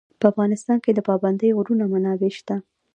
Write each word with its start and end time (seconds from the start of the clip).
په 0.19 0.25
افغانستان 0.31 0.77
کې 0.83 0.91
د 0.93 0.99
پابندی 1.07 1.49
غرونه 1.57 1.85
منابع 1.93 2.31
شته. 2.39 2.55